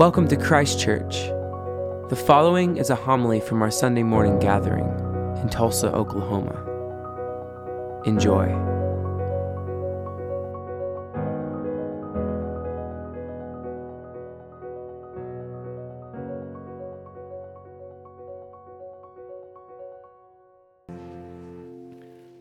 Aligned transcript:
Welcome 0.00 0.28
to 0.28 0.36
Christ 0.38 0.80
Church. 0.80 1.26
The 2.08 2.16
following 2.16 2.78
is 2.78 2.88
a 2.88 2.94
homily 2.94 3.38
from 3.38 3.60
our 3.60 3.70
Sunday 3.70 4.02
morning 4.02 4.38
gathering 4.38 4.86
in 5.42 5.50
Tulsa, 5.50 5.92
Oklahoma. 5.92 6.56
Enjoy. 8.06 8.46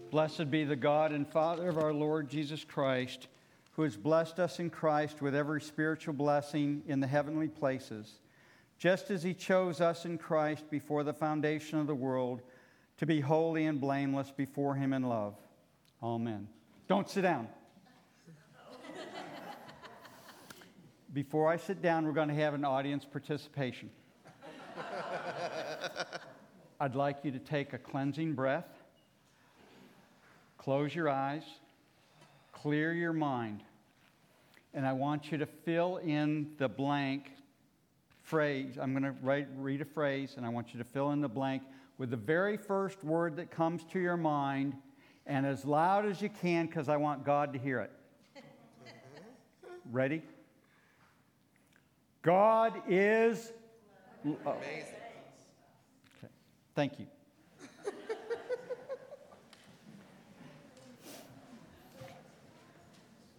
Blessed 0.10 0.50
be 0.50 0.64
the 0.64 0.78
God 0.78 1.12
and 1.12 1.28
Father 1.28 1.68
of 1.68 1.78
our 1.78 1.92
Lord 1.92 2.30
Jesus 2.30 2.64
Christ, 2.64 3.28
who 3.80 3.84
has 3.84 3.96
blessed 3.96 4.42
us 4.42 4.60
in 4.60 4.70
Christ 4.70 5.22
with 5.22 5.34
every 5.34 5.62
spiritual 5.62 6.14
blessing 6.14 6.84
in 6.88 7.00
the 7.00 7.08
heavenly 7.08 7.48
places, 7.48 8.20
just 8.78 9.10
as 9.10 9.24
he 9.24 9.34
chose 9.34 9.80
us 9.80 10.04
in 10.04 10.18
Christ 10.18 10.70
before 10.70 11.06
the 11.06 11.14
foundation 11.14 11.80
of 11.80 11.88
the 11.88 11.96
world 11.96 12.42
to 12.98 13.06
be 13.06 13.22
holy 13.22 13.68
and 13.68 13.80
blameless 13.80 14.34
before 14.36 14.76
him 14.76 14.92
in 14.92 15.04
love. 15.04 15.34
Amen. 16.04 16.50
Don't 16.90 17.10
sit 17.10 17.22
down. 17.22 17.48
Before 21.14 21.48
I 21.48 21.56
sit 21.56 21.82
down, 21.82 22.06
we're 22.06 22.12
going 22.12 22.28
to 22.28 22.36
have 22.36 22.54
an 22.54 22.66
audience 22.66 23.06
participation. 23.06 23.90
I'd 26.82 26.96
like 26.96 27.20
you 27.24 27.32
to 27.32 27.40
take 27.40 27.72
a 27.72 27.78
cleansing 27.78 28.34
breath. 28.34 28.68
Close 30.58 30.94
your 30.94 31.08
eyes, 31.08 31.44
clear 32.52 32.92
your 32.92 33.14
mind, 33.14 33.64
and 34.74 34.86
I 34.86 34.94
want 34.94 35.32
you 35.32 35.38
to 35.40 35.46
fill 35.46 35.98
in 35.98 36.52
the 36.58 36.70
blank 36.70 37.32
phrase. 38.24 38.78
I'm 38.80 38.92
going 38.92 39.04
to 39.04 39.16
write, 39.24 39.48
read 39.58 39.82
a 39.82 39.86
phrase, 39.86 40.36
and 40.38 40.46
I 40.46 40.50
want 40.50 40.74
you 40.74 40.78
to 40.80 40.84
fill 40.84 41.12
in 41.12 41.22
the 41.22 41.30
blank 41.30 41.64
with 41.98 42.12
the 42.12 42.18
very 42.18 42.58
first 42.58 43.04
word 43.04 43.36
that 43.38 43.50
comes 43.52 43.84
to 43.92 44.00
your 44.00 44.18
mind 44.18 44.76
and 45.26 45.46
as 45.46 45.66
loud 45.66 46.06
as 46.06 46.22
you 46.22 46.30
can 46.30 46.66
because 46.66 46.90
I 46.90 46.98
want 46.98 47.24
God 47.26 47.54
to 47.54 47.60
hear 47.60 47.80
it. 47.80 47.92
Mm-hmm. 48.36 49.92
Ready? 49.92 50.22
God 52.22 52.82
is. 52.88 53.52
Oh. 54.46 54.52
Amazing. 54.52 54.96
Okay. 56.18 56.28
Thank 56.76 57.00
you. 57.00 57.08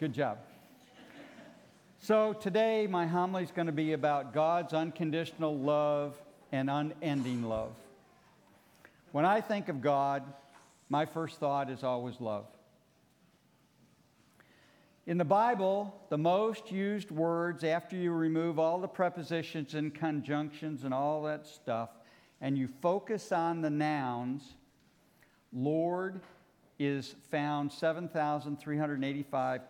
Good 0.00 0.12
job. 0.12 0.38
So, 2.10 2.32
today 2.32 2.88
my 2.90 3.06
homily 3.06 3.44
is 3.44 3.52
going 3.52 3.66
to 3.66 3.72
be 3.72 3.92
about 3.92 4.34
God's 4.34 4.74
unconditional 4.74 5.56
love 5.56 6.20
and 6.50 6.68
unending 6.68 7.44
love. 7.44 7.70
When 9.12 9.24
I 9.24 9.40
think 9.40 9.68
of 9.68 9.80
God, 9.80 10.24
my 10.88 11.06
first 11.06 11.38
thought 11.38 11.70
is 11.70 11.84
always 11.84 12.20
love. 12.20 12.46
In 15.06 15.18
the 15.18 15.24
Bible, 15.24 15.94
the 16.08 16.18
most 16.18 16.72
used 16.72 17.12
words 17.12 17.62
after 17.62 17.94
you 17.94 18.10
remove 18.10 18.58
all 18.58 18.80
the 18.80 18.88
prepositions 18.88 19.74
and 19.74 19.94
conjunctions 19.94 20.82
and 20.82 20.92
all 20.92 21.22
that 21.22 21.46
stuff, 21.46 21.90
and 22.40 22.58
you 22.58 22.68
focus 22.82 23.30
on 23.30 23.60
the 23.60 23.70
nouns, 23.70 24.56
Lord 25.52 26.22
is 26.76 27.14
found 27.30 27.70
7,385 27.70 29.60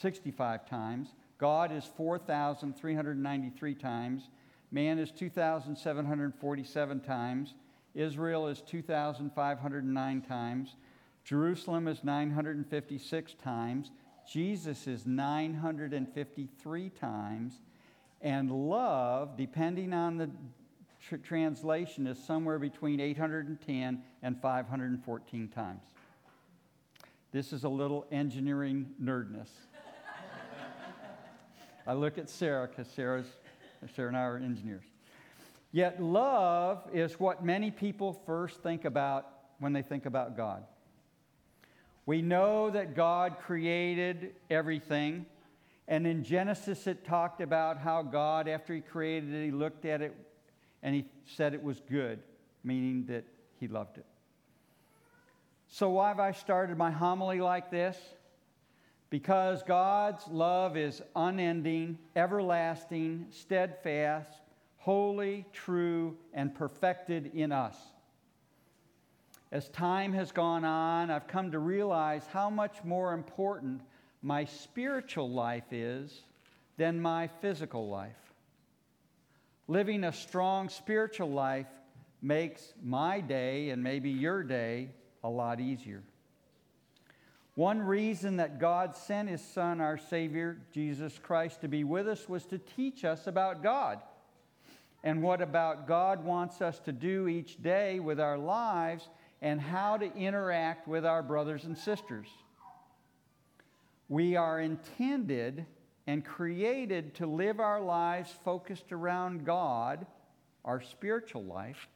65 0.00 0.68
times. 0.68 1.08
God 1.40 1.72
is 1.72 1.86
4,393 1.96 3.74
times. 3.74 4.28
Man 4.70 4.98
is 4.98 5.10
2,747 5.10 7.00
times. 7.00 7.54
Israel 7.94 8.46
is 8.46 8.60
2,509 8.60 10.20
times. 10.20 10.76
Jerusalem 11.24 11.88
is 11.88 12.04
956 12.04 13.34
times. 13.42 13.90
Jesus 14.30 14.86
is 14.86 15.06
953 15.06 16.90
times. 16.90 17.54
And 18.20 18.68
love, 18.68 19.38
depending 19.38 19.94
on 19.94 20.18
the 20.18 20.30
tr- 21.00 21.16
translation, 21.16 22.06
is 22.06 22.22
somewhere 22.22 22.58
between 22.58 23.00
810 23.00 24.02
and 24.22 24.42
514 24.42 25.48
times. 25.48 25.84
This 27.32 27.54
is 27.54 27.64
a 27.64 27.68
little 27.68 28.06
engineering 28.12 28.90
nerdness. 29.02 29.48
I 31.90 31.94
look 31.94 32.18
at 32.18 32.30
Sarah 32.30 32.68
because 32.68 32.86
Sarah's, 32.92 33.26
Sarah 33.96 34.06
and 34.06 34.16
I 34.16 34.20
are 34.20 34.36
engineers. 34.36 34.84
Yet 35.72 36.00
love 36.00 36.88
is 36.94 37.18
what 37.18 37.44
many 37.44 37.72
people 37.72 38.12
first 38.26 38.62
think 38.62 38.84
about 38.84 39.26
when 39.58 39.72
they 39.72 39.82
think 39.82 40.06
about 40.06 40.36
God. 40.36 40.62
We 42.06 42.22
know 42.22 42.70
that 42.70 42.94
God 42.94 43.38
created 43.40 44.36
everything. 44.48 45.26
And 45.88 46.06
in 46.06 46.22
Genesis, 46.22 46.86
it 46.86 47.04
talked 47.04 47.40
about 47.40 47.76
how 47.76 48.02
God, 48.02 48.46
after 48.46 48.72
He 48.72 48.82
created 48.82 49.34
it, 49.34 49.46
He 49.46 49.50
looked 49.50 49.84
at 49.84 50.00
it 50.00 50.14
and 50.84 50.94
He 50.94 51.06
said 51.26 51.54
it 51.54 51.62
was 51.64 51.80
good, 51.90 52.20
meaning 52.62 53.06
that 53.06 53.24
He 53.58 53.66
loved 53.66 53.98
it. 53.98 54.06
So, 55.66 55.90
why 55.90 56.06
have 56.06 56.20
I 56.20 56.30
started 56.30 56.78
my 56.78 56.92
homily 56.92 57.40
like 57.40 57.72
this? 57.72 57.98
Because 59.10 59.64
God's 59.64 60.26
love 60.28 60.76
is 60.76 61.02
unending, 61.16 61.98
everlasting, 62.14 63.26
steadfast, 63.30 64.40
holy, 64.78 65.44
true, 65.52 66.16
and 66.32 66.54
perfected 66.54 67.32
in 67.34 67.50
us. 67.50 67.76
As 69.52 69.68
time 69.70 70.12
has 70.12 70.30
gone 70.30 70.64
on, 70.64 71.10
I've 71.10 71.26
come 71.26 71.50
to 71.50 71.58
realize 71.58 72.24
how 72.32 72.48
much 72.50 72.84
more 72.84 73.12
important 73.12 73.82
my 74.22 74.44
spiritual 74.44 75.28
life 75.28 75.72
is 75.72 76.22
than 76.76 77.02
my 77.02 77.26
physical 77.40 77.88
life. 77.88 78.32
Living 79.66 80.04
a 80.04 80.12
strong 80.12 80.68
spiritual 80.68 81.30
life 81.30 81.66
makes 82.22 82.74
my 82.82 83.20
day 83.20 83.70
and 83.70 83.82
maybe 83.82 84.10
your 84.10 84.44
day 84.44 84.90
a 85.24 85.28
lot 85.28 85.58
easier. 85.58 86.02
One 87.54 87.80
reason 87.80 88.36
that 88.36 88.58
God 88.60 88.96
sent 88.96 89.28
His 89.28 89.42
Son, 89.42 89.80
our 89.80 89.98
Savior, 89.98 90.58
Jesus 90.72 91.18
Christ, 91.22 91.60
to 91.62 91.68
be 91.68 91.84
with 91.84 92.08
us 92.08 92.28
was 92.28 92.46
to 92.46 92.58
teach 92.58 93.04
us 93.04 93.26
about 93.26 93.62
God 93.62 94.00
and 95.02 95.22
what 95.22 95.40
about 95.40 95.86
God 95.88 96.24
wants 96.24 96.60
us 96.60 96.78
to 96.80 96.92
do 96.92 97.26
each 97.28 97.62
day 97.62 98.00
with 98.00 98.20
our 98.20 98.38
lives 98.38 99.08
and 99.42 99.60
how 99.60 99.96
to 99.96 100.14
interact 100.14 100.86
with 100.86 101.04
our 101.06 101.22
brothers 101.22 101.64
and 101.64 101.76
sisters. 101.76 102.28
We 104.08 104.36
are 104.36 104.60
intended 104.60 105.66
and 106.06 106.24
created 106.24 107.14
to 107.16 107.26
live 107.26 107.60
our 107.60 107.80
lives 107.80 108.34
focused 108.44 108.92
around 108.92 109.46
God, 109.46 110.06
our 110.64 110.80
spiritual 110.80 111.44
life, 111.44 111.88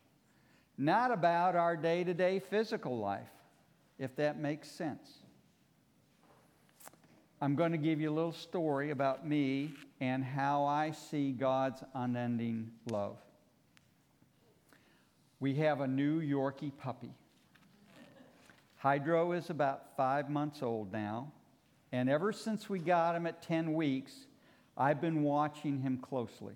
not 0.79 1.11
about 1.11 1.57
our 1.57 1.77
day 1.77 2.05
to 2.05 2.15
day 2.15 2.39
physical 2.39 2.99
life, 2.99 3.29
if 3.99 4.17
that 4.17 4.39
makes 4.39 4.71
sense. 4.71 5.24
I'm 7.41 7.57
going 7.57 7.73
to 7.73 7.79
give 7.79 8.01
you 8.01 8.11
a 8.11 8.15
little 8.15 8.33
story 8.33 8.91
about 8.91 9.27
me 9.27 9.75
and 10.01 10.25
how 10.25 10.65
I 10.65 10.93
see 10.93 11.33
God's 11.33 11.83
unending 11.95 12.71
love. 12.91 13.17
We 15.41 15.55
have 15.57 15.81
a 15.81 15.87
new 15.87 16.21
Yorkie 16.21 16.73
puppy. 16.79 17.11
Hydro 18.77 19.33
is 19.33 19.51
about 19.51 19.97
five 19.97 20.31
months 20.31 20.63
old 20.63 20.93
now, 20.93 21.33
and 21.91 22.09
ever 22.09 22.33
since 22.33 22.69
we 22.69 22.79
got 22.79 23.15
him 23.15 23.27
at 23.27 23.43
10 23.43 23.75
weeks, 23.75 24.13
I've 24.77 25.01
been 25.01 25.23
watching 25.23 25.81
him 25.81 25.99
closely. 25.99 26.55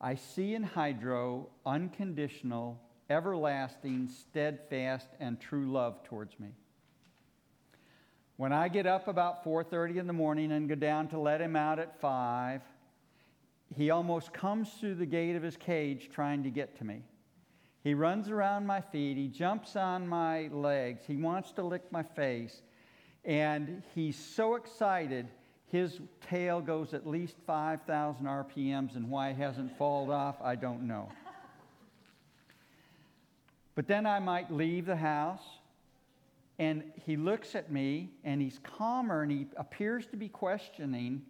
I 0.00 0.14
see 0.14 0.54
in 0.54 0.62
Hydro 0.62 1.48
unconditional, 1.66 2.80
everlasting, 3.10 4.08
steadfast, 4.08 5.08
and 5.18 5.40
true 5.40 5.70
love 5.70 6.04
towards 6.04 6.38
me. 6.38 6.48
When 8.38 8.52
I 8.52 8.68
get 8.68 8.86
up 8.86 9.08
about 9.08 9.42
4:30 9.42 9.96
in 9.96 10.06
the 10.06 10.12
morning 10.12 10.52
and 10.52 10.68
go 10.68 10.76
down 10.76 11.08
to 11.08 11.18
let 11.18 11.40
him 11.40 11.56
out 11.56 11.80
at 11.80 12.00
5, 12.00 12.62
he 13.74 13.90
almost 13.90 14.32
comes 14.32 14.72
through 14.74 14.94
the 14.94 15.06
gate 15.06 15.34
of 15.34 15.42
his 15.42 15.56
cage 15.56 16.08
trying 16.08 16.44
to 16.44 16.50
get 16.50 16.76
to 16.76 16.84
me. 16.84 17.02
He 17.82 17.94
runs 17.94 18.30
around 18.30 18.64
my 18.64 18.80
feet, 18.80 19.16
he 19.16 19.26
jumps 19.26 19.74
on 19.74 20.06
my 20.06 20.46
legs, 20.52 21.02
he 21.04 21.16
wants 21.16 21.50
to 21.54 21.64
lick 21.64 21.90
my 21.90 22.04
face, 22.04 22.62
and 23.24 23.82
he's 23.92 24.16
so 24.16 24.54
excited 24.54 25.26
his 25.66 26.00
tail 26.20 26.60
goes 26.60 26.94
at 26.94 27.08
least 27.08 27.36
5,000 27.44 28.24
RPMs, 28.24 28.94
and 28.94 29.10
why 29.10 29.30
it 29.30 29.36
hasn't 29.36 29.76
fallen 29.76 30.10
off, 30.10 30.40
I 30.40 30.54
don't 30.54 30.86
know. 30.86 31.08
But 33.74 33.88
then 33.88 34.06
I 34.06 34.20
might 34.20 34.52
leave 34.52 34.86
the 34.86 34.96
house 34.96 35.57
and 36.58 36.82
he 37.06 37.16
looks 37.16 37.54
at 37.54 37.70
me 37.70 38.10
and 38.24 38.40
he's 38.42 38.58
calmer 38.62 39.22
and 39.22 39.30
he 39.30 39.46
appears 39.56 40.06
to 40.08 40.16
be 40.16 40.28
questioning, 40.28 41.22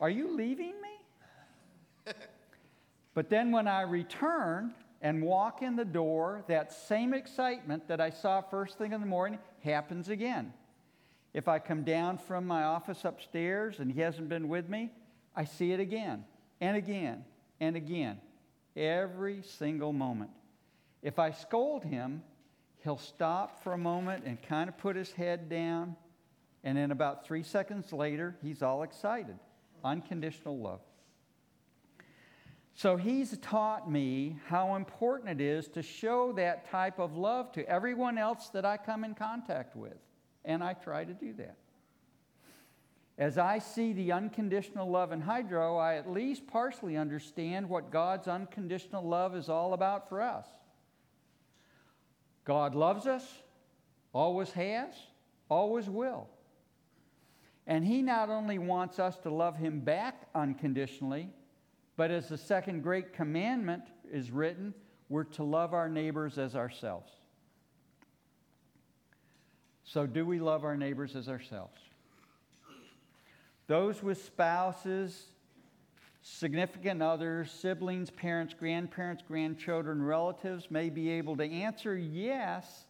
Are 0.00 0.10
you 0.10 0.36
leaving 0.36 0.74
me? 0.82 2.12
but 3.14 3.30
then 3.30 3.52
when 3.52 3.68
I 3.68 3.82
return 3.82 4.74
and 5.02 5.22
walk 5.22 5.62
in 5.62 5.76
the 5.76 5.84
door, 5.84 6.44
that 6.48 6.72
same 6.72 7.14
excitement 7.14 7.86
that 7.88 8.00
I 8.00 8.10
saw 8.10 8.40
first 8.40 8.76
thing 8.76 8.92
in 8.92 9.00
the 9.00 9.06
morning 9.06 9.38
happens 9.62 10.08
again. 10.08 10.52
If 11.32 11.46
I 11.46 11.60
come 11.60 11.84
down 11.84 12.18
from 12.18 12.46
my 12.46 12.64
office 12.64 13.04
upstairs 13.04 13.78
and 13.78 13.90
he 13.90 14.00
hasn't 14.00 14.28
been 14.28 14.48
with 14.48 14.68
me, 14.68 14.90
I 15.36 15.44
see 15.44 15.72
it 15.72 15.78
again 15.78 16.24
and 16.60 16.76
again 16.76 17.24
and 17.60 17.76
again, 17.76 18.20
every 18.76 19.42
single 19.42 19.92
moment. 19.92 20.30
If 21.02 21.18
I 21.18 21.30
scold 21.30 21.84
him, 21.84 22.22
he'll 22.82 22.98
stop 22.98 23.62
for 23.62 23.72
a 23.72 23.78
moment 23.78 24.24
and 24.24 24.40
kind 24.42 24.68
of 24.68 24.78
put 24.78 24.96
his 24.96 25.12
head 25.12 25.48
down, 25.48 25.96
and 26.64 26.76
then 26.76 26.90
about 26.90 27.24
three 27.24 27.42
seconds 27.42 27.92
later, 27.92 28.36
he's 28.42 28.62
all 28.62 28.82
excited. 28.82 29.38
Unconditional 29.84 30.58
love. 30.58 30.80
So 32.74 32.96
he's 32.96 33.36
taught 33.38 33.90
me 33.90 34.38
how 34.46 34.76
important 34.76 35.40
it 35.40 35.44
is 35.44 35.68
to 35.68 35.82
show 35.82 36.32
that 36.32 36.70
type 36.70 36.98
of 36.98 37.16
love 37.16 37.52
to 37.52 37.68
everyone 37.68 38.16
else 38.16 38.48
that 38.50 38.64
I 38.64 38.76
come 38.76 39.04
in 39.04 39.14
contact 39.14 39.76
with. 39.76 39.98
And 40.44 40.64
I 40.64 40.72
try 40.72 41.04
to 41.04 41.12
do 41.12 41.34
that. 41.34 41.56
As 43.18 43.36
I 43.36 43.58
see 43.58 43.92
the 43.92 44.12
unconditional 44.12 44.88
love 44.88 45.12
in 45.12 45.20
Hydro, 45.20 45.76
I 45.76 45.96
at 45.96 46.10
least 46.10 46.46
partially 46.46 46.96
understand 46.96 47.68
what 47.68 47.90
God's 47.90 48.28
unconditional 48.28 49.06
love 49.06 49.36
is 49.36 49.50
all 49.50 49.74
about 49.74 50.08
for 50.08 50.22
us. 50.22 50.46
God 52.44 52.74
loves 52.74 53.06
us, 53.06 53.24
always 54.12 54.50
has, 54.52 54.92
always 55.48 55.88
will. 55.88 56.28
And 57.66 57.84
He 57.84 58.02
not 58.02 58.28
only 58.28 58.58
wants 58.58 58.98
us 58.98 59.18
to 59.18 59.30
love 59.30 59.56
Him 59.56 59.80
back 59.80 60.26
unconditionally, 60.34 61.28
but 61.96 62.10
as 62.10 62.28
the 62.28 62.38
second 62.38 62.82
great 62.82 63.12
commandment 63.12 63.84
is 64.10 64.30
written, 64.30 64.74
we're 65.08 65.24
to 65.24 65.44
love 65.44 65.74
our 65.74 65.88
neighbors 65.88 66.38
as 66.38 66.56
ourselves. 66.56 67.12
So, 69.84 70.06
do 70.06 70.24
we 70.24 70.38
love 70.38 70.64
our 70.64 70.76
neighbors 70.76 71.16
as 71.16 71.28
ourselves? 71.28 71.78
Those 73.66 74.02
with 74.02 74.24
spouses, 74.24 75.26
significant 76.22 77.02
others, 77.02 77.50
siblings, 77.50 78.10
parents, 78.10 78.54
grandparents, 78.58 79.22
grandchildren, 79.26 80.02
relatives 80.02 80.70
may 80.70 80.90
be 80.90 81.10
able 81.10 81.36
to 81.36 81.44
answer 81.44 81.96
yes, 81.96 82.84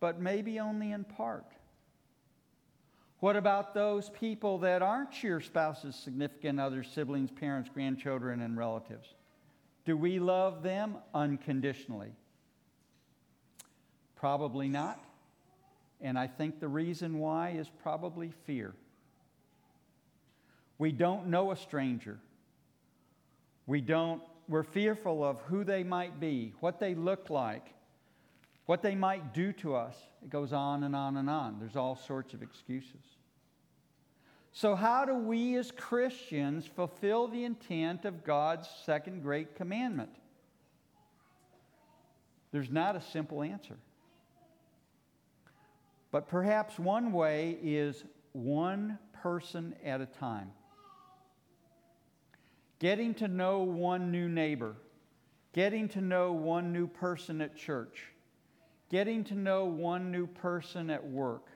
but 0.00 0.20
maybe 0.20 0.58
only 0.58 0.92
in 0.92 1.04
part. 1.04 1.44
What 3.20 3.36
about 3.36 3.74
those 3.74 4.10
people 4.10 4.58
that 4.58 4.82
aren't 4.82 5.22
your 5.22 5.40
spouse's 5.40 5.96
significant 5.96 6.60
others, 6.60 6.88
siblings, 6.92 7.30
parents, 7.30 7.70
grandchildren, 7.72 8.42
and 8.42 8.56
relatives? 8.56 9.14
Do 9.84 9.96
we 9.96 10.18
love 10.18 10.62
them 10.62 10.96
unconditionally? 11.14 12.12
Probably 14.16 14.68
not. 14.68 15.02
And 16.00 16.18
I 16.18 16.26
think 16.26 16.60
the 16.60 16.68
reason 16.68 17.18
why 17.18 17.50
is 17.50 17.70
probably 17.82 18.32
fear. 18.44 18.74
We 20.78 20.92
don't 20.92 21.28
know 21.28 21.52
a 21.52 21.56
stranger. 21.56 22.18
We 23.66 23.80
don't, 23.80 24.22
we're 24.48 24.62
fearful 24.62 25.24
of 25.24 25.40
who 25.42 25.64
they 25.64 25.82
might 25.82 26.20
be, 26.20 26.54
what 26.60 26.78
they 26.78 26.94
look 26.94 27.30
like, 27.30 27.74
what 28.66 28.82
they 28.82 28.94
might 28.94 29.34
do 29.34 29.52
to 29.54 29.74
us. 29.74 29.96
It 30.22 30.30
goes 30.30 30.52
on 30.52 30.84
and 30.84 30.94
on 30.94 31.16
and 31.16 31.28
on. 31.28 31.58
There's 31.58 31.76
all 31.76 31.96
sorts 31.96 32.34
of 32.34 32.42
excuses. 32.42 33.02
So, 34.52 34.74
how 34.74 35.04
do 35.04 35.14
we 35.14 35.56
as 35.56 35.70
Christians 35.70 36.66
fulfill 36.66 37.28
the 37.28 37.44
intent 37.44 38.04
of 38.04 38.24
God's 38.24 38.68
second 38.86 39.22
great 39.22 39.54
commandment? 39.54 40.10
There's 42.52 42.70
not 42.70 42.96
a 42.96 43.00
simple 43.00 43.42
answer. 43.42 43.76
But 46.10 46.28
perhaps 46.28 46.78
one 46.78 47.12
way 47.12 47.58
is 47.62 48.04
one 48.32 48.98
person 49.12 49.74
at 49.84 50.00
a 50.00 50.06
time. 50.06 50.50
Getting 52.78 53.14
to 53.14 53.28
know 53.28 53.60
one 53.60 54.10
new 54.10 54.28
neighbor, 54.28 54.76
getting 55.52 55.88
to 55.90 56.00
know 56.00 56.32
one 56.32 56.72
new 56.72 56.86
person 56.86 57.40
at 57.40 57.56
church, 57.56 58.12
getting 58.90 59.24
to 59.24 59.34
know 59.34 59.64
one 59.64 60.10
new 60.10 60.26
person 60.26 60.90
at 60.90 61.04
work, 61.04 61.48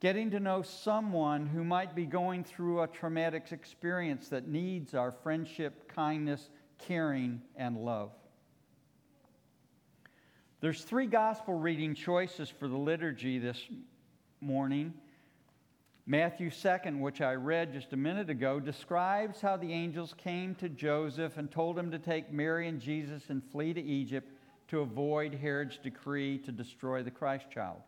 getting 0.00 0.30
to 0.32 0.40
know 0.40 0.62
someone 0.62 1.46
who 1.46 1.62
might 1.62 1.94
be 1.94 2.04
going 2.04 2.42
through 2.42 2.82
a 2.82 2.88
traumatic 2.88 3.52
experience 3.52 4.28
that 4.28 4.48
needs 4.48 4.94
our 4.94 5.12
friendship, 5.12 5.92
kindness, 5.94 6.50
caring, 6.78 7.40
and 7.56 7.76
love. 7.76 8.10
There's 10.60 10.82
three 10.82 11.06
gospel 11.06 11.54
reading 11.54 11.94
choices 11.94 12.48
for 12.48 12.66
the 12.66 12.76
liturgy 12.76 13.38
this 13.38 13.60
morning. 14.40 14.92
Matthew 16.10 16.48
2nd, 16.48 17.00
which 17.00 17.20
I 17.20 17.34
read 17.34 17.74
just 17.74 17.92
a 17.92 17.96
minute 17.98 18.30
ago, 18.30 18.60
describes 18.60 19.42
how 19.42 19.58
the 19.58 19.70
angels 19.70 20.14
came 20.16 20.54
to 20.54 20.70
Joseph 20.70 21.36
and 21.36 21.50
told 21.50 21.78
him 21.78 21.90
to 21.90 21.98
take 21.98 22.32
Mary 22.32 22.66
and 22.66 22.80
Jesus 22.80 23.28
and 23.28 23.44
flee 23.52 23.74
to 23.74 23.82
Egypt 23.82 24.32
to 24.68 24.80
avoid 24.80 25.34
Herod's 25.34 25.76
decree 25.76 26.38
to 26.38 26.50
destroy 26.50 27.02
the 27.02 27.10
Christ 27.10 27.50
child 27.50 27.82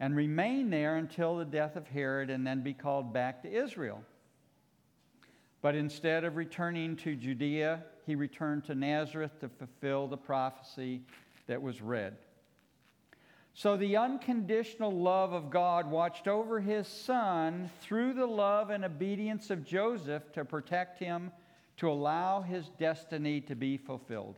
and 0.00 0.14
remain 0.14 0.68
there 0.68 0.96
until 0.96 1.38
the 1.38 1.46
death 1.46 1.76
of 1.76 1.88
Herod 1.88 2.28
and 2.28 2.46
then 2.46 2.62
be 2.62 2.74
called 2.74 3.14
back 3.14 3.40
to 3.44 3.50
Israel. 3.50 4.02
But 5.62 5.74
instead 5.74 6.24
of 6.24 6.36
returning 6.36 6.94
to 6.96 7.16
Judea, 7.16 7.84
he 8.04 8.16
returned 8.16 8.64
to 8.64 8.74
Nazareth 8.74 9.40
to 9.40 9.48
fulfill 9.48 10.08
the 10.08 10.18
prophecy 10.18 11.00
that 11.46 11.62
was 11.62 11.80
read. 11.80 12.18
So 13.56 13.76
the 13.76 13.96
unconditional 13.96 14.90
love 14.90 15.32
of 15.32 15.48
God 15.48 15.88
watched 15.88 16.26
over 16.26 16.60
his 16.60 16.88
son 16.88 17.70
through 17.80 18.14
the 18.14 18.26
love 18.26 18.70
and 18.70 18.84
obedience 18.84 19.48
of 19.48 19.64
Joseph 19.64 20.32
to 20.32 20.44
protect 20.44 20.98
him, 20.98 21.30
to 21.76 21.88
allow 21.88 22.40
his 22.42 22.68
destiny 22.80 23.40
to 23.42 23.54
be 23.54 23.76
fulfilled. 23.76 24.36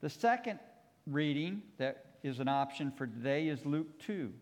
The 0.00 0.08
second 0.08 0.58
reading 1.06 1.62
that 1.76 2.06
is 2.22 2.40
an 2.40 2.48
option 2.48 2.90
for 2.90 3.06
today 3.06 3.48
is 3.48 3.66
Luke 3.66 3.98
2. 4.00 4.32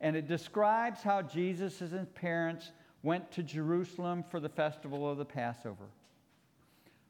And 0.00 0.14
it 0.14 0.28
describes 0.28 1.02
how 1.02 1.22
Jesus 1.22 1.80
and 1.80 1.90
his 1.90 2.08
parents 2.14 2.70
went 3.02 3.32
to 3.32 3.42
Jerusalem 3.42 4.22
for 4.30 4.38
the 4.38 4.48
festival 4.48 5.10
of 5.10 5.18
the 5.18 5.24
Passover. 5.24 5.88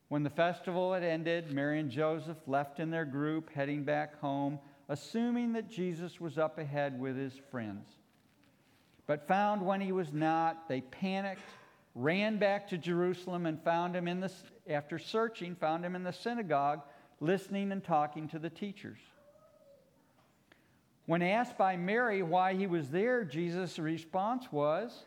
When 0.09 0.25
the 0.25 0.31
festival 0.31 0.93
had 0.93 1.05
ended, 1.05 1.53
Mary 1.53 1.79
and 1.79 1.91
Joseph 1.91 2.39
left 2.49 2.81
in 2.81 2.91
their 2.91 3.05
group, 3.05 3.51
heading 3.55 3.85
back 3.85 4.19
home, 4.21 4.59
assuming 4.91 5.53
that 5.53 5.71
Jesus 5.71 6.21
was 6.21 6.37
up 6.37 6.59
ahead 6.59 6.99
with 6.99 7.17
his 7.17 7.33
friends. 7.53 7.87
But 9.07 9.29
found 9.29 9.65
when 9.65 9.81
he 9.81 9.93
was 9.93 10.13
not, 10.13 10.69
they 10.69 10.81
panicked, 10.81 11.49
ran 11.95 12.39
back 12.39 12.69
to 12.69 12.77
Jerusalem, 12.77 13.47
and 13.47 13.63
found 13.63 13.95
him 13.95 14.09
in 14.09 14.19
the, 14.19 14.33
after 14.69 14.99
searching, 14.99 15.55
found 15.55 15.85
him 15.85 15.95
in 15.95 16.03
the 16.03 16.13
synagogue, 16.13 16.83
listening 17.21 17.71
and 17.71 17.85
talking 17.85 18.27
to 18.29 18.41
the 18.41 18.51
teachers. 18.51 18.99
When 21.07 21.23
asked 21.23 21.57
by 21.57 21.77
Mary 21.77 22.25
why 22.25 22.55
he 22.55 22.67
was 22.67 22.91
there, 22.91 23.23
Jesus' 23.23 23.79
response 23.79 24.51
was, 24.51 25.05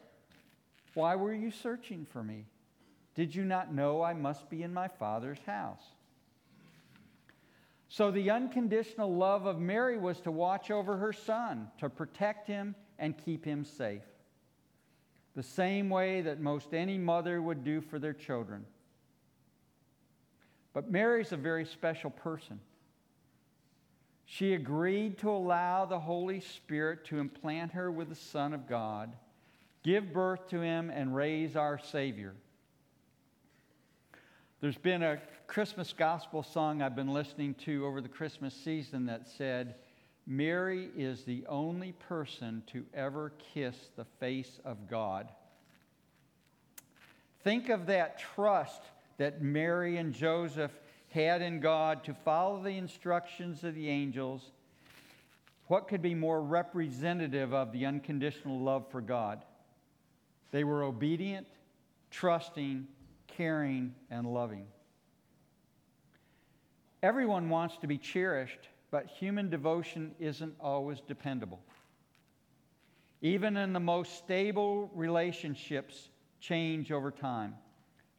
Why 0.93 1.17
were 1.17 1.33
you 1.33 1.51
searching 1.51 2.05
for 2.05 2.23
me? 2.23 2.45
Did 3.15 3.35
you 3.35 3.43
not 3.43 3.73
know 3.73 4.01
I 4.01 4.13
must 4.13 4.49
be 4.49 4.63
in 4.63 4.73
my 4.73 4.87
Father's 4.87 5.41
house? 5.45 5.83
So 7.93 8.09
the 8.09 8.31
unconditional 8.31 9.15
love 9.15 9.45
of 9.45 9.59
Mary 9.59 9.99
was 9.99 10.19
to 10.21 10.31
watch 10.31 10.71
over 10.71 10.97
her 10.97 11.13
son, 11.13 11.67
to 11.77 11.91
protect 11.91 12.47
him 12.47 12.73
and 12.97 13.15
keep 13.15 13.45
him 13.45 13.63
safe. 13.63 14.01
The 15.35 15.43
same 15.43 15.91
way 15.91 16.21
that 16.21 16.39
most 16.39 16.73
any 16.73 16.97
mother 16.97 17.39
would 17.39 17.63
do 17.63 17.81
for 17.81 17.99
their 17.99 18.13
children. 18.13 18.65
But 20.73 20.89
Mary's 20.89 21.33
a 21.33 21.37
very 21.37 21.65
special 21.65 22.09
person. 22.09 22.59
She 24.25 24.55
agreed 24.55 25.19
to 25.19 25.29
allow 25.29 25.85
the 25.85 25.99
Holy 25.99 26.39
Spirit 26.39 27.05
to 27.05 27.19
implant 27.19 27.73
her 27.73 27.91
with 27.91 28.09
the 28.09 28.15
Son 28.15 28.55
of 28.55 28.67
God, 28.67 29.15
give 29.83 30.11
birth 30.11 30.47
to 30.49 30.61
him, 30.61 30.89
and 30.89 31.15
raise 31.15 31.55
our 31.55 31.77
Savior. 31.77 32.33
There's 34.63 34.77
been 34.77 35.03
a 35.03 35.19
Christmas 35.45 35.91
gospel 35.91 36.41
song 36.41 36.81
I've 36.81 36.95
been 36.95 37.11
listening 37.11 37.53
to 37.65 37.85
over 37.85 37.99
the 37.99 38.07
Christmas 38.07 38.53
season 38.53 39.07
that 39.07 39.27
said, 39.27 39.75
Mary 40.25 40.87
is 40.95 41.25
the 41.25 41.45
only 41.49 41.91
person 41.91 42.63
to 42.67 42.85
ever 42.93 43.33
kiss 43.53 43.75
the 43.97 44.05
face 44.21 44.61
of 44.63 44.89
God. 44.89 45.27
Think 47.43 47.67
of 47.67 47.87
that 47.87 48.19
trust 48.19 48.83
that 49.17 49.41
Mary 49.41 49.97
and 49.97 50.13
Joseph 50.13 50.71
had 51.09 51.41
in 51.41 51.59
God 51.59 52.05
to 52.05 52.13
follow 52.13 52.63
the 52.63 52.77
instructions 52.77 53.65
of 53.65 53.75
the 53.75 53.89
angels. 53.89 54.49
What 55.67 55.89
could 55.89 56.01
be 56.01 56.15
more 56.15 56.41
representative 56.41 57.53
of 57.53 57.73
the 57.73 57.85
unconditional 57.85 58.61
love 58.61 58.89
for 58.89 59.01
God? 59.01 59.43
They 60.51 60.63
were 60.63 60.83
obedient, 60.83 61.47
trusting, 62.11 62.87
caring, 63.27 63.93
and 64.09 64.27
loving. 64.27 64.65
Everyone 67.01 67.49
wants 67.49 67.77
to 67.77 67.87
be 67.87 67.97
cherished, 67.97 68.69
but 68.91 69.07
human 69.07 69.49
devotion 69.49 70.15
isn't 70.19 70.55
always 70.59 71.01
dependable. 71.01 71.59
Even 73.21 73.57
in 73.57 73.73
the 73.73 73.79
most 73.79 74.17
stable 74.17 74.91
relationships, 74.93 76.09
change 76.39 76.91
over 76.91 77.09
time, 77.09 77.55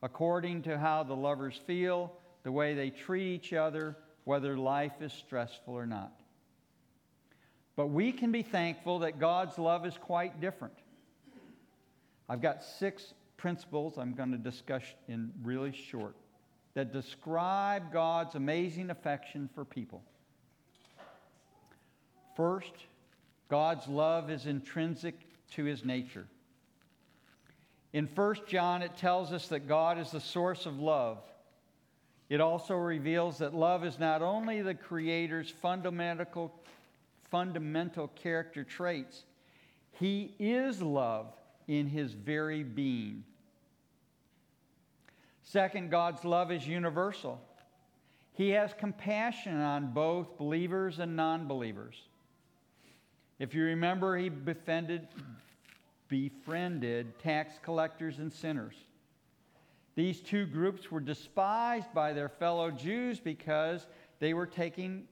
according 0.02 0.62
to 0.62 0.78
how 0.78 1.02
the 1.02 1.14
lovers 1.14 1.60
feel, 1.66 2.12
the 2.42 2.52
way 2.52 2.74
they 2.74 2.90
treat 2.90 3.34
each 3.34 3.52
other, 3.52 3.96
whether 4.24 4.56
life 4.56 5.00
is 5.00 5.12
stressful 5.12 5.74
or 5.74 5.86
not. 5.86 6.12
But 7.76 7.88
we 7.88 8.12
can 8.12 8.32
be 8.32 8.42
thankful 8.42 9.00
that 9.00 9.18
God's 9.18 9.58
love 9.58 9.84
is 9.84 9.96
quite 9.98 10.40
different. 10.40 10.74
I've 12.28 12.40
got 12.40 12.62
six 12.62 13.12
principles 13.36 13.98
I'm 13.98 14.14
going 14.14 14.32
to 14.32 14.38
discuss 14.38 14.82
in 15.08 15.32
really 15.42 15.72
short 15.72 16.14
that 16.74 16.92
describe 16.92 17.92
God's 17.92 18.34
amazing 18.34 18.90
affection 18.90 19.48
for 19.54 19.64
people. 19.64 20.02
First, 22.36 22.72
God's 23.48 23.86
love 23.86 24.30
is 24.30 24.46
intrinsic 24.46 25.14
to 25.52 25.64
his 25.64 25.84
nature. 25.84 26.26
In 27.92 28.08
1 28.12 28.36
John, 28.48 28.82
it 28.82 28.96
tells 28.96 29.32
us 29.32 29.46
that 29.48 29.68
God 29.68 29.98
is 29.98 30.10
the 30.10 30.20
source 30.20 30.66
of 30.66 30.80
love. 30.80 31.18
It 32.28 32.40
also 32.40 32.74
reveals 32.74 33.38
that 33.38 33.54
love 33.54 33.84
is 33.84 34.00
not 34.00 34.20
only 34.20 34.62
the 34.62 34.74
Creator's 34.74 35.50
fundamental, 35.50 36.52
fundamental 37.30 38.08
character 38.08 38.64
traits, 38.64 39.22
He 39.92 40.34
is 40.40 40.82
love 40.82 41.32
in 41.68 41.86
His 41.86 42.12
very 42.12 42.62
being. 42.62 43.24
Second, 45.42 45.90
God's 45.90 46.24
love 46.24 46.50
is 46.50 46.66
universal. 46.66 47.40
He 48.32 48.50
has 48.50 48.74
compassion 48.74 49.60
on 49.60 49.92
both 49.92 50.36
believers 50.38 50.98
and 50.98 51.14
non 51.14 51.46
believers. 51.46 51.96
If 53.38 53.54
you 53.54 53.64
remember, 53.64 54.16
He 54.16 54.28
befriended, 54.28 55.08
befriended 56.08 57.18
tax 57.18 57.54
collectors 57.62 58.18
and 58.18 58.32
sinners. 58.32 58.74
These 59.94 60.20
two 60.20 60.46
groups 60.46 60.90
were 60.90 61.00
despised 61.00 61.92
by 61.94 62.12
their 62.12 62.28
fellow 62.28 62.70
Jews 62.70 63.20
because 63.20 63.86
they 64.18 64.34
were 64.34 64.46
taking, 64.46 65.06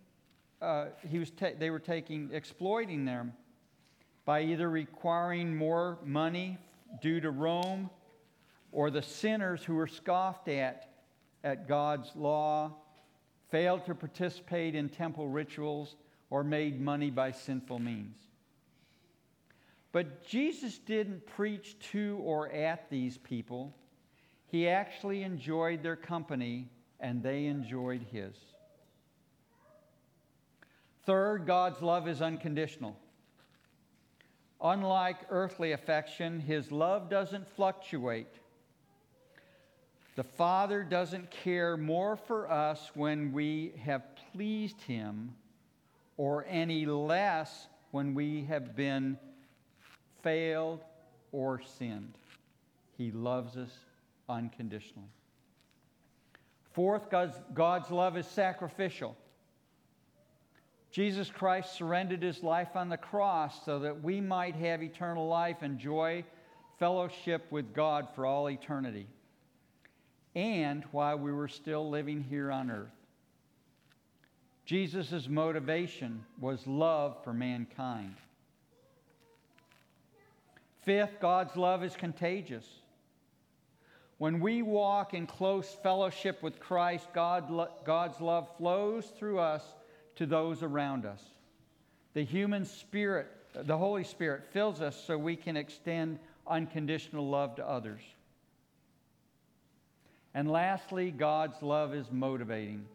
uh, 0.61 0.87
he 1.09 1.19
was 1.21 1.31
ta- 1.31 1.51
they 1.57 1.71
were 1.71 1.79
taking, 1.79 2.31
exploiting 2.33 3.05
them 3.05 3.33
by 4.25 4.43
either 4.43 4.71
requiring 4.71 5.57
more 5.57 5.99
money 6.05 6.59
due 7.01 7.21
to 7.21 7.31
Rome 7.31 7.91
or 8.71 8.91
the 8.91 9.03
sinners 9.03 9.65
who 9.65 9.75
were 9.75 9.87
scoffed 9.87 10.49
at 10.49 10.93
at 11.45 11.69
God's 11.69 12.15
law, 12.15 12.73
failed 13.51 13.85
to 13.87 13.95
participate 13.95 14.75
in 14.75 14.89
temple 14.89 15.29
rituals, 15.29 15.97
or 16.31 16.43
made 16.43 16.81
money 16.81 17.11
by 17.11 17.31
sinful 17.31 17.79
means. 17.79 18.17
But 19.91 20.27
Jesus 20.27 20.79
didn't 20.79 21.27
preach 21.27 21.79
to 21.91 22.19
or 22.23 22.51
at 22.51 22.89
these 22.89 23.19
people. 23.19 23.75
He 24.47 24.67
actually 24.69 25.23
enjoyed 25.23 25.83
their 25.83 25.97
company, 25.97 26.71
and 27.01 27.23
they 27.23 27.47
enjoyed 27.47 28.07
his. 28.11 28.35
Third, 31.05 31.47
God's 31.47 31.83
love 31.83 32.09
is 32.09 32.23
unconditional. 32.23 32.97
Unlike 34.63 35.19
earthly 35.31 35.73
affection, 35.73 36.39
his 36.39 36.71
love 36.71 37.11
doesn't 37.11 37.49
fluctuate. 37.49 38.29
The 40.15 40.23
Father 40.23 40.85
doesn't 40.85 41.31
care 41.31 41.77
more 41.77 42.17
for 42.17 42.51
us 42.51 42.91
when 42.95 43.33
we 43.33 43.73
have 43.83 44.03
pleased 44.33 44.81
him 44.83 45.35
or 46.17 46.47
any 46.49 46.87
less 46.87 47.67
when 47.91 48.15
we 48.15 48.45
have 48.45 48.77
been 48.77 49.19
failed 50.23 50.85
or 51.33 51.61
sinned. 51.79 52.17
He 52.97 53.11
loves 53.11 53.57
us 53.57 53.71
unconditionally. 54.29 55.09
Fourth, 56.73 57.11
God's, 57.11 57.39
God's 57.53 57.91
love 57.91 58.17
is 58.17 58.27
sacrificial. 58.27 59.17
Jesus 60.93 61.31
Christ 61.31 61.73
surrendered 61.73 62.23
his 62.23 62.43
life 62.43 62.77
on 62.77 62.91
the 62.91 62.99
cross 62.99 63.65
so 63.65 63.79
that 63.79 64.03
we 64.03 64.21
might 64.21 64.55
have 64.57 64.83
eternal 64.83 65.27
life 65.27 65.63
and 65.63 65.79
joy, 65.79 66.23
fellowship 66.79 67.51
with 67.51 67.73
God 67.73 68.09
for 68.15 68.27
all 68.27 68.51
eternity, 68.51 69.07
and 70.35 70.85
while 70.93 71.19
we 71.19 71.33
were 71.33 71.49
still 71.49 71.89
living 71.89 72.23
here 72.23 72.53
on 72.53 72.71
earth. 72.71 72.93
Jesus' 74.67 75.29
motivation 75.29 76.25
was 76.39 76.67
love 76.67 77.17
for 77.25 77.33
mankind. 77.33 78.15
Fifth, 80.85 81.21
God's 81.21 81.57
love 81.57 81.83
is 81.83 81.97
contagious. 81.97 82.67
When 84.19 84.41
we 84.41 84.61
walk 84.61 85.15
in 85.15 85.27
close 85.27 85.75
fellowship 85.83 86.43
with 86.43 86.61
Christ, 86.61 87.07
God, 87.15 87.51
God's 87.87 88.21
love 88.21 88.47
flows 88.59 89.07
through 89.19 89.39
us 89.39 89.65
to 90.17 90.27
those 90.27 90.63
around 90.63 91.07
us. 91.07 91.23
The 92.15 92.25
human 92.25 92.65
spirit, 92.65 93.29
the 93.55 93.77
Holy 93.77 94.05
Spirit, 94.05 94.45
fills 94.53 94.81
us 94.81 95.03
so 95.07 95.17
we 95.17 95.37
can 95.37 95.57
extend 95.57 96.19
unconditional 96.47 97.29
love 97.29 97.57
to 97.57 97.69
others. 97.69 98.03
And 100.35 100.51
lastly, 100.51 101.11
God's 101.11 101.63
love 101.63 101.95
is 101.95 102.11
motivating. 102.11 102.87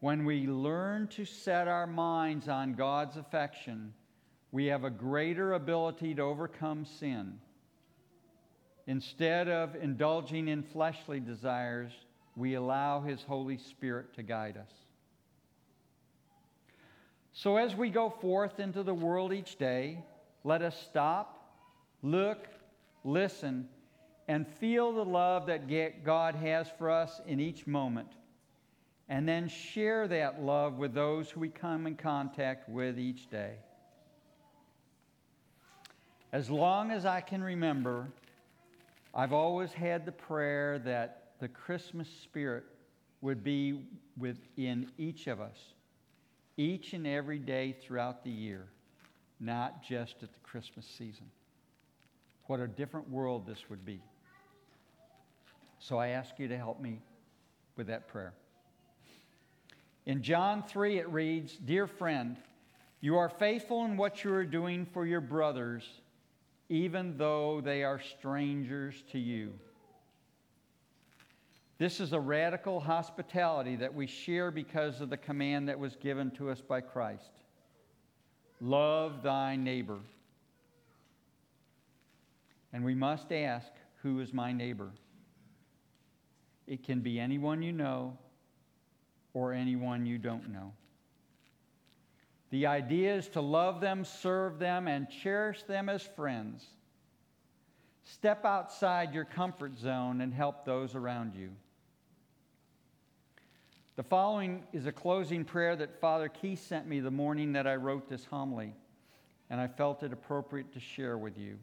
When 0.00 0.24
we 0.24 0.46
learn 0.46 1.08
to 1.08 1.24
set 1.24 1.68
our 1.68 1.86
minds 1.86 2.48
on 2.48 2.74
God's 2.74 3.16
affection, 3.16 3.94
we 4.52 4.66
have 4.66 4.84
a 4.84 4.90
greater 4.90 5.54
ability 5.54 6.14
to 6.16 6.22
overcome 6.22 6.84
sin 6.84 7.38
Instead 8.86 9.48
of 9.48 9.76
indulging 9.76 10.48
in 10.48 10.62
fleshly 10.62 11.18
desires, 11.20 11.92
we 12.36 12.54
allow 12.54 13.00
His 13.00 13.22
Holy 13.22 13.56
Spirit 13.56 14.14
to 14.14 14.22
guide 14.22 14.56
us. 14.56 14.72
So, 17.36 17.56
as 17.56 17.74
we 17.74 17.90
go 17.90 18.10
forth 18.10 18.60
into 18.60 18.84
the 18.84 18.94
world 18.94 19.32
each 19.32 19.56
day, 19.56 20.04
let 20.44 20.62
us 20.62 20.80
stop, 20.88 21.52
look, 22.00 22.46
listen, 23.02 23.68
and 24.28 24.46
feel 24.46 24.92
the 24.92 25.04
love 25.04 25.46
that 25.46 25.68
God 26.04 26.36
has 26.36 26.68
for 26.78 26.90
us 26.90 27.20
in 27.26 27.40
each 27.40 27.66
moment, 27.66 28.08
and 29.08 29.28
then 29.28 29.48
share 29.48 30.06
that 30.06 30.42
love 30.42 30.78
with 30.78 30.94
those 30.94 31.28
who 31.28 31.40
we 31.40 31.48
come 31.48 31.88
in 31.88 31.96
contact 31.96 32.68
with 32.68 33.00
each 33.00 33.28
day. 33.28 33.56
As 36.32 36.48
long 36.48 36.92
as 36.92 37.04
I 37.04 37.20
can 37.20 37.42
remember, 37.42 38.08
I've 39.12 39.32
always 39.32 39.72
had 39.72 40.06
the 40.06 40.12
prayer 40.12 40.78
that 40.80 41.32
the 41.40 41.48
Christmas 41.48 42.08
spirit 42.08 42.64
would 43.20 43.42
be 43.42 43.80
within 44.16 44.90
each 44.98 45.26
of 45.26 45.40
us, 45.40 45.58
each 46.56 46.92
and 46.92 47.06
every 47.06 47.38
day 47.38 47.76
throughout 47.82 48.24
the 48.24 48.30
year, 48.30 48.66
not 49.40 49.82
just 49.82 50.16
at 50.22 50.32
the 50.32 50.40
Christmas 50.42 50.86
season. 50.86 51.26
What 52.46 52.60
a 52.60 52.68
different 52.68 53.10
world 53.10 53.46
this 53.46 53.68
would 53.70 53.84
be. 53.84 54.00
So 55.78 55.98
I 55.98 56.08
ask 56.08 56.38
you 56.38 56.48
to 56.48 56.56
help 56.56 56.80
me 56.80 57.00
with 57.76 57.88
that 57.88 58.08
prayer. 58.08 58.34
In 60.06 60.22
John 60.22 60.62
3, 60.62 60.98
it 60.98 61.08
reads 61.08 61.56
Dear 61.56 61.86
friend, 61.86 62.36
you 63.00 63.16
are 63.16 63.28
faithful 63.28 63.84
in 63.84 63.96
what 63.96 64.22
you 64.24 64.32
are 64.32 64.44
doing 64.44 64.86
for 64.92 65.06
your 65.06 65.20
brothers 65.20 65.84
even 66.68 67.16
though 67.16 67.60
they 67.60 67.84
are 67.84 68.00
strangers 68.18 68.94
to 69.12 69.18
you. 69.18 69.52
This 71.76 71.98
is 71.98 72.12
a 72.12 72.20
radical 72.20 72.78
hospitality 72.78 73.76
that 73.76 73.92
we 73.92 74.06
share 74.06 74.50
because 74.50 75.00
of 75.00 75.10
the 75.10 75.16
command 75.16 75.68
that 75.68 75.78
was 75.78 75.96
given 75.96 76.30
to 76.32 76.50
us 76.50 76.60
by 76.60 76.80
Christ 76.80 77.30
Love 78.60 79.22
thy 79.22 79.56
neighbor. 79.56 79.98
And 82.72 82.84
we 82.84 82.94
must 82.94 83.32
ask, 83.32 83.72
Who 84.02 84.20
is 84.20 84.32
my 84.32 84.52
neighbor? 84.52 84.90
It 86.66 86.82
can 86.82 87.00
be 87.00 87.20
anyone 87.20 87.62
you 87.62 87.72
know 87.72 88.16
or 89.34 89.52
anyone 89.52 90.06
you 90.06 90.18
don't 90.18 90.50
know. 90.50 90.72
The 92.50 92.66
idea 92.66 93.16
is 93.16 93.28
to 93.30 93.40
love 93.40 93.80
them, 93.80 94.04
serve 94.04 94.58
them, 94.58 94.86
and 94.86 95.10
cherish 95.10 95.64
them 95.64 95.88
as 95.88 96.02
friends. 96.02 96.64
Step 98.04 98.44
outside 98.44 99.12
your 99.12 99.24
comfort 99.24 99.76
zone 99.76 100.20
and 100.20 100.32
help 100.32 100.64
those 100.64 100.94
around 100.94 101.34
you. 101.34 101.50
The 103.96 104.02
following 104.02 104.64
is 104.72 104.86
a 104.86 104.92
closing 104.92 105.44
prayer 105.44 105.76
that 105.76 106.00
Father 106.00 106.28
Keith 106.28 106.60
sent 106.66 106.88
me 106.88 106.98
the 106.98 107.12
morning 107.12 107.52
that 107.52 107.68
I 107.68 107.76
wrote 107.76 108.08
this 108.08 108.24
homily, 108.24 108.74
and 109.50 109.60
I 109.60 109.68
felt 109.68 110.02
it 110.02 110.12
appropriate 110.12 110.72
to 110.72 110.80
share 110.80 111.16
with 111.16 111.38
you. 111.38 111.58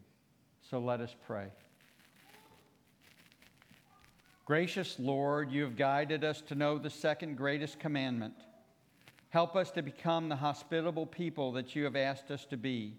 So 0.61 0.79
let 0.79 1.01
us 1.01 1.13
pray. 1.27 1.47
Gracious 4.45 4.95
Lord, 4.97 5.51
you 5.51 5.63
have 5.63 5.75
guided 5.75 6.23
us 6.23 6.39
to 6.43 6.55
know 6.55 6.77
the 6.77 6.89
second 6.89 7.35
greatest 7.35 7.79
commandment. 7.79 8.35
Help 9.29 9.57
us 9.57 9.69
to 9.71 9.81
become 9.81 10.29
the 10.29 10.35
hospitable 10.38 11.05
people 11.05 11.51
that 11.51 11.75
you 11.75 11.83
have 11.83 11.97
asked 11.97 12.31
us 12.31 12.45
to 12.45 12.55
be. 12.55 12.93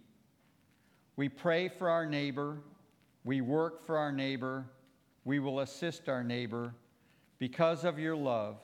We 1.16 1.30
pray 1.30 1.68
for 1.68 1.88
our 1.88 2.04
neighbor, 2.04 2.58
we 3.24 3.40
work 3.40 3.86
for 3.86 3.96
our 3.96 4.12
neighbor, 4.12 4.66
we 5.24 5.38
will 5.38 5.60
assist 5.60 6.10
our 6.10 6.22
neighbor 6.22 6.74
because 7.38 7.84
of 7.84 7.98
your 7.98 8.16
love. 8.16 8.58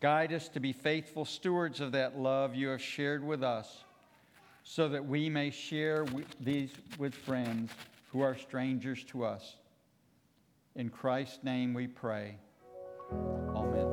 Guide 0.00 0.32
us 0.32 0.48
to 0.48 0.58
be 0.60 0.72
faithful 0.72 1.26
stewards 1.26 1.80
of 1.80 1.92
that 1.92 2.18
love 2.18 2.54
you 2.54 2.68
have 2.68 2.80
shared 2.80 3.22
with 3.22 3.42
us 3.42 3.84
so 4.64 4.88
that 4.88 5.04
we 5.04 5.28
may 5.28 5.50
share 5.50 6.06
these 6.40 6.70
with 6.98 7.14
friends 7.14 7.70
who 8.10 8.22
are 8.22 8.34
strangers 8.34 9.04
to 9.04 9.22
us. 9.24 9.56
In 10.74 10.88
Christ's 10.88 11.44
name 11.44 11.74
we 11.74 11.86
pray. 11.86 12.36
Amen. 13.54 13.88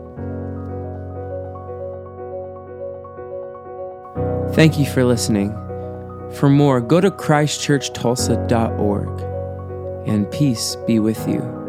Thank 4.54 4.80
you 4.80 4.86
for 4.86 5.04
listening. 5.04 5.52
For 6.36 6.48
more, 6.50 6.80
go 6.80 7.02
to 7.02 7.12
christchurchtulsa.org 7.12 10.08
and 10.08 10.32
peace 10.32 10.78
be 10.88 11.00
with 11.00 11.28
you. 11.28 11.67